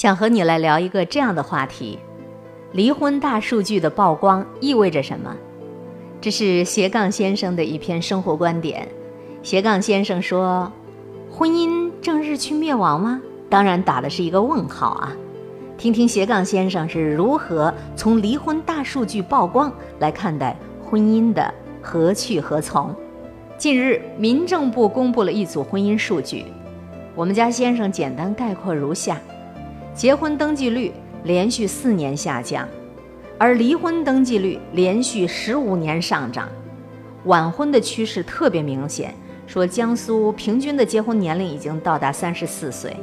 [0.00, 1.98] 想和你来聊一个这样的话题：
[2.72, 5.36] 离婚大数据的曝光意味着什么？
[6.22, 8.88] 这是斜杠先生的一篇生活观点。
[9.42, 10.72] 斜杠先生说
[11.30, 15.12] ：“婚姻正日趋灭亡吗？”当然打的是一个问号啊！
[15.76, 22.96] 听听斜杠先生是如何从离婚大数据曝光来看待婚姻的何去何从。
[23.58, 26.46] 近日，民政部公布了一组婚姻数据，
[27.14, 29.20] 我们家先生简单概括如下。
[29.94, 30.92] 结婚登记率
[31.24, 32.66] 连续四年下降，
[33.36, 36.48] 而离婚登记率连续十五年上涨，
[37.24, 39.14] 晚婚的趋势特别明显。
[39.46, 42.96] 说江苏平均的结婚年龄已经到达三十四岁。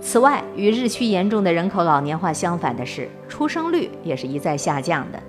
[0.00, 5.20] 此外，与日趋严重的人口老年化相反的是，出生率也是一再下降的。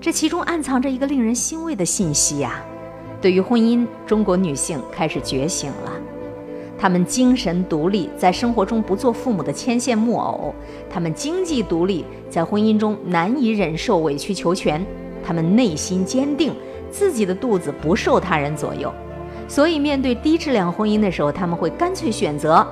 [0.00, 2.64] 这其中暗藏着一个令人欣慰的信息呀！
[3.20, 5.92] 对于婚姻，中国女性开始觉醒了。
[6.78, 10.52] 他们精神独立，在生活中不做父母的牵线木偶；
[10.90, 14.80] 他们经济独立，在婚姻中难以忍受委曲求全；
[15.24, 16.52] 他们内心坚定，
[16.90, 18.92] 自己的肚子不受他人左右。
[19.46, 22.66] 所以，面对低质量婚姻的时候，他们会干脆选择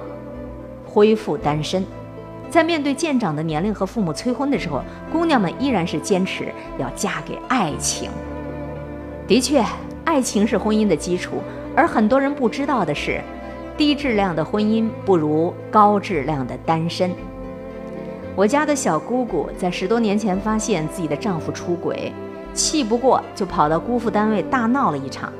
[0.85, 1.83] 恢复单身；
[2.51, 8.11] 在面对渐长的年龄和父母催婚的时候，姑娘们依然是坚持要嫁给爱情。
[9.27, 9.65] 的确，
[10.05, 11.37] 爱情是婚姻的基础，
[11.77, 13.21] 而很多人不知道的是。
[13.77, 17.11] 低质量的婚姻不如高质量的单身。
[18.37, 22.13] 我家的小姑姑在十多年前发现自己的丈夫出轨，
[22.55, 25.33] 气不过就跑到姑父单位大闹了一场，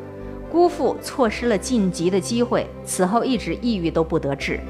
[0.51, 4.61] 姑父错失了晋级的机会，此后一直抑郁都不得志。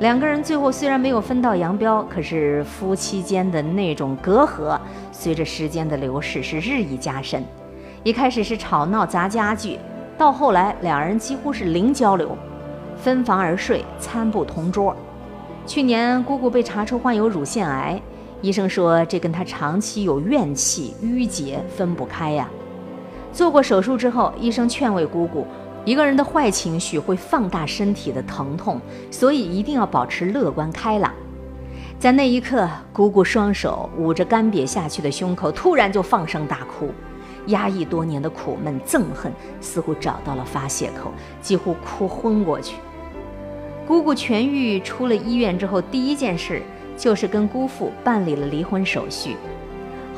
[0.00, 4.78] 两个人最后虽然没有分道扬镳，可是夫妻间的那种隔阂
[5.12, 7.44] 随着时间的流逝是日益加深。
[8.02, 9.78] 一开始是吵闹砸家具，
[10.18, 12.36] 到后来两人几乎是零交流。
[13.02, 14.94] 分房而睡，餐不同桌。
[15.66, 18.00] 去年姑姑被查出患有乳腺癌，
[18.40, 22.48] 医生说这跟她长期有怨气郁结分不开呀。
[23.32, 25.44] 做过手术之后，医生劝慰姑姑，
[25.84, 28.80] 一个人的坏情绪会放大身体的疼痛，
[29.10, 31.12] 所以一定要保持乐观开朗。
[31.98, 36.88] 在那一刻，姑姑双手捂着干瘪下去的胸口，突然就放声大哭。
[37.46, 42.76] 压抑多年的苦闷、憎恨似乎找到了发泄口，几乎哭昏过去。
[43.92, 46.62] 姑姑痊愈出了医院之后，第一件事
[46.96, 49.36] 就是跟姑父办理了离婚手续。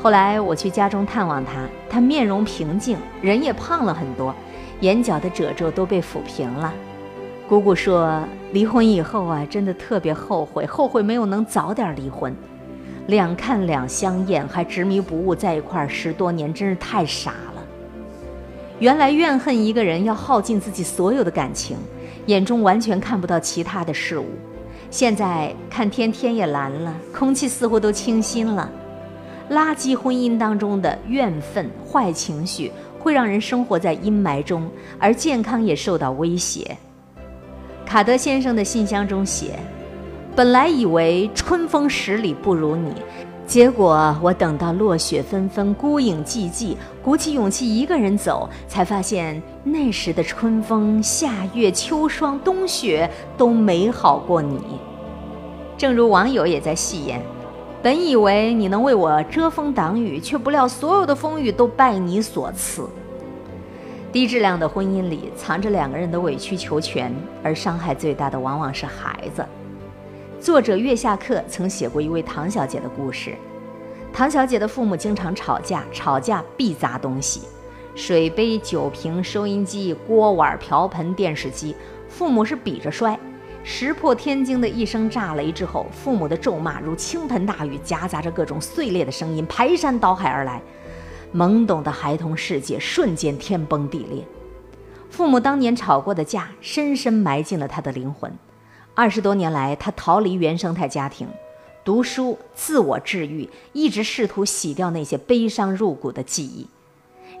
[0.01, 4.33] 后来我去家中探望她，她面容平静，人也胖了很多，
[4.79, 6.73] 眼角的褶皱都被抚平了。
[7.49, 12.33] 姑姑说，离婚以后啊，真的特别后悔，后悔没有能早点离婚。
[13.07, 17.61] 两看两相厌，还执迷不悟在一块儿十多年，真是太傻了。
[18.79, 21.75] 原来怨恨一个人要耗尽自己所有的感情。
[22.27, 24.25] 眼中完全看不到其他的事物，
[24.89, 28.69] 现在看天天也蓝了，空气似乎都清新了。
[29.51, 36.75] 垃圾婚姻当中的怨愤、坏情绪，会让人生活在阴霾中，而健康也受到威胁。
[37.85, 39.59] 卡德先生的信箱中写
[40.35, 42.91] ：“本来以为春风十里不如你。”
[43.47, 54.59] 结果我等到落雪纷纷、孤影寂寂，鼓起勇气一个人走，才发现那时的春风、夏月、秋霜、冬雪都美好过你。
[55.77, 57.21] 正如网友也在戏言
[57.83, 62.89] ：“本以为你能为我遮风挡雨，却不料所有的风雨都拜你所赐。”
[64.11, 67.13] 低质量的婚姻里藏着两个人的委曲求全，
[67.43, 69.45] 而伤害最大的往往是孩子。
[70.45, 73.35] 作者月下客曾写过一位唐小姐的故事。
[74.13, 77.41] 唐小姐的父母经常吵架，吵架必砸东西，
[77.95, 81.75] 水杯、酒瓶、收音机、锅碗瓢盆、电视机，
[82.07, 83.19] 父母是比着摔。
[83.63, 90.61] 石破天惊的一声炸雷之后，父母的咒骂如倾盆大雨，夹杂着各种碎裂的声音，排山倒海而来。
[91.33, 94.23] 懵懂的孩童世界瞬间天崩地裂。
[95.09, 98.31] 父母当年吵过的架，深深埋进了他的灵魂。
[98.97, 101.27] 二十多年来，他逃离原生态家庭，
[101.83, 106.65] 读书、自我治愈，一直试图洗掉那些悲伤入骨的记忆。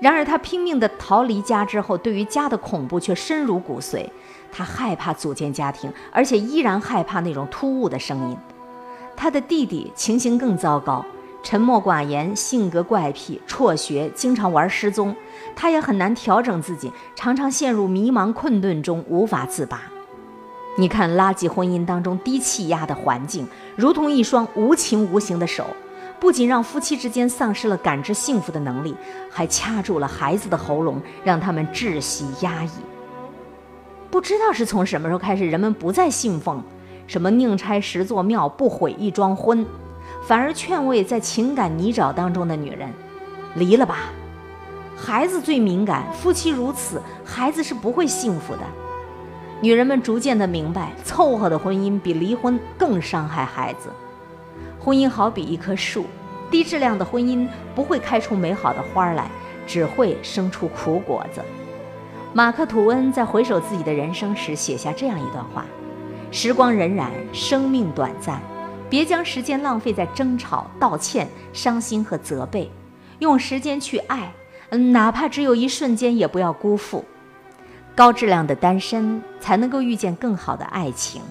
[0.01, 4.05] 然而，他拼命地逃离家之后，对于家的恐怖却深入骨髓。
[4.51, 8.37] 他害怕组建家庭，而且依然害怕那种突兀的声音。
[9.15, 11.05] 他的弟弟情形更糟糕，
[11.41, 15.15] 沉默寡言，性格怪癖，辍学，经常玩失踪。
[15.55, 19.81] 他也很难调整自己，常常陷入迷茫困顿中，无法自拔。
[20.77, 25.65] 你看，垃圾婚姻当中低气压的环境，如同一双无情无形的手，
[26.19, 28.93] 不仅让夫妻之间丧失了感知幸福的能力，
[29.31, 32.69] 还掐住了孩子的喉咙，让他们窒息压抑。
[34.11, 36.61] 不知道是从什么时候开始，人们不再信奉
[37.07, 39.65] 什么宁拆十座庙，不毁一桩婚，
[40.27, 42.91] 反而劝慰在情感泥沼当中的女人：
[43.55, 44.09] 离了吧，
[44.97, 48.61] 孩子最敏感，夫妻如此，孩子是不会幸福的。
[49.61, 53.89] 女人们逐渐的明白，凑合的婚姻比离婚更伤害孩子。
[54.79, 56.05] 婚姻好比一棵树，
[56.51, 59.29] 低质量的婚姻不会开出美好的花来，
[59.65, 61.41] 只会生出苦果子。
[62.33, 65.65] 马克·吐温在回首自己的人生时写下这样一段话
[66.31, 68.41] ：“时光荏苒，生命短暂，
[68.89, 72.69] 别将时间浪费在争吵、道歉、伤心和责备，
[73.19, 74.33] 用时间去爱，
[74.69, 77.05] 哪怕只有一瞬间，也不要辜负。
[77.95, 81.21] 高质量的单身才能够遇见更好的爱情。”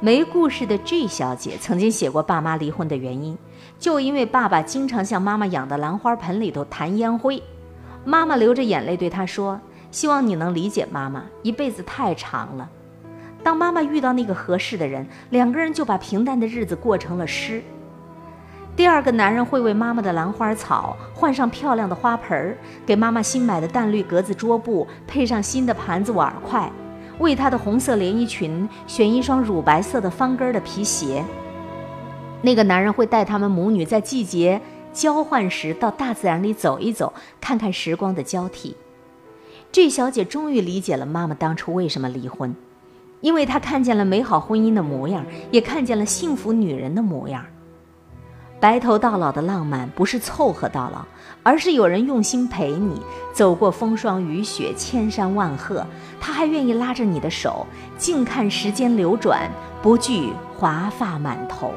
[0.00, 3.36] 没故事的 G 小姐曾经写过爸妈离婚的原因，
[3.80, 7.42] 就因为爸爸经常向妈妈养的兰花盆里头弹烟灰，
[8.04, 9.60] 妈妈流着眼泪对他说。
[9.90, 12.68] 希望你能理解妈妈，一辈子太长了。
[13.42, 17.62] 当妈妈遇到那个合适的人，两个人就把平淡的日子过成了诗。
[18.78, 26.70] 第二个男人会为妈妈的兰花草换上漂亮的花盆儿，给妈妈新买的淡绿格子桌布配上新的盘子碗筷，
[27.18, 31.24] 为她的红色连衣裙选一双乳白色的方跟的皮鞋。
[32.40, 34.60] 那个男人会带他们母女在季节
[34.92, 38.76] 交换时到大自然里走一走，看看时光的交替。
[39.72, 42.54] 这小姐终于理解了妈妈当初为什么离婚，
[43.22, 47.44] 因为她看见了美好婚姻的模样，也看见了幸福女人的模样。
[48.60, 51.04] 白头到老的浪漫不是凑合到老，
[51.42, 53.00] 而是有人用心陪你
[53.32, 55.86] 走过风霜雨雪、千山万壑，
[56.20, 57.66] 他还愿意拉着你的手，
[57.96, 59.50] 静看时间流转，
[59.80, 61.72] 不惧华发满头。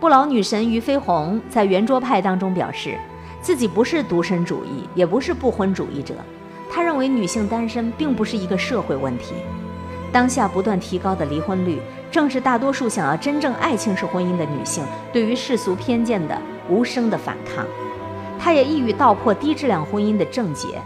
[0.00, 2.98] 不老女神俞飞鸿在圆桌派当中表示。
[3.42, 6.14] 自己不是独身主义，也不是不婚主义者。
[6.70, 9.32] 他认为女性单身并不是一个社会问题。
[10.12, 11.80] 当下不断提高的离婚率，
[12.10, 16.36] 正是大多数想要真正爱情式婚姻的女性对于世俗偏见的
[16.68, 17.64] 无声的反抗。
[18.38, 20.80] 她也一语道破低质量婚姻的症结：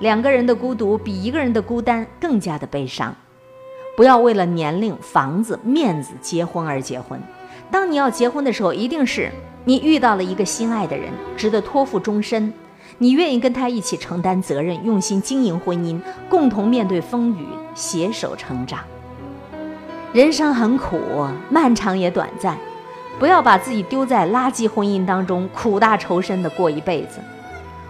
[0.00, 3.14] 两个人的孤独比一个人的孤单更加的悲伤。
[3.96, 7.18] 不要为了年龄、房子、面子结婚而结婚。
[7.70, 9.30] 当你要结婚的时候，一定是。
[9.64, 12.52] 你遇到了一个心爱的人，值得托付终身，
[12.98, 17.44] 你愿意跟他一起承担责任，用心经营婚姻，共同面对风雨，
[17.74, 18.80] 携手成长。
[20.16, 20.98] 人生很苦，
[21.50, 22.56] 漫长也短暂，
[23.18, 27.20] 不要把自己丢在垃圾婚姻当中，苦大仇深的过一辈子。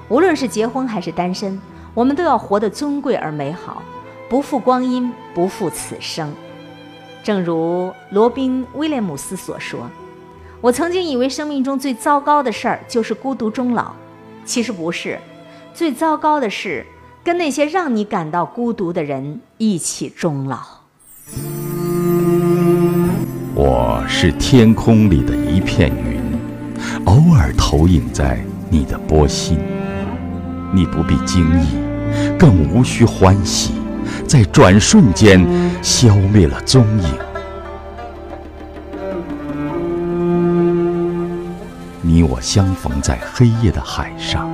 [0.09, 1.57] 无论是结婚还是单身，
[1.95, 3.81] 我们都要活得尊贵而美好，
[4.29, 6.35] 不负光阴，不负此生。
[7.23, 9.89] 正如罗宾·威廉姆斯所说。
[10.61, 13.93] 我曾经以为生命中最糟糕的事儿就是孤独终老，
[14.45, 15.17] 其实不是，
[15.73, 16.85] 最糟糕的是
[17.23, 20.86] 跟那些让你感到孤独的人一起终老。
[24.09, 26.21] 是天空里的一片云，
[27.05, 28.39] 偶尔投影在
[28.71, 29.59] 你的波心，
[30.73, 31.67] 你不必惊异，
[32.39, 33.73] 更无需欢喜，
[34.27, 35.45] 在转瞬间
[35.83, 37.09] 消灭了踪影。
[42.01, 44.49] 你我相逢在黑夜的海上，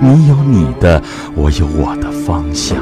[0.00, 1.00] 你有你的，
[1.34, 2.78] 我有我的方向。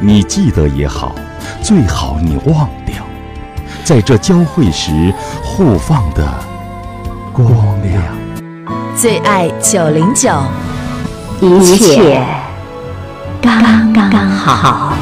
[0.00, 1.14] 你记得也好，
[1.62, 2.68] 最好你忘，
[3.90, 6.24] 在这交汇时互放的
[7.32, 8.00] 光亮。
[8.94, 10.30] 最爱九零九，
[11.40, 12.24] 一切
[13.42, 14.92] 刚刚好。